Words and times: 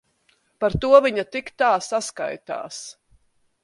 Par 0.63 0.77
to 0.85 0.91
viņa 1.07 1.27
tik 1.37 1.53
tā 1.65 1.71
saskaitās. 1.91 2.85